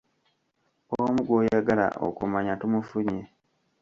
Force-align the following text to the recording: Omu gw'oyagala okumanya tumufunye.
Omu 0.97 1.19
gw'oyagala 1.27 1.87
okumanya 2.07 2.53
tumufunye. 2.61 3.21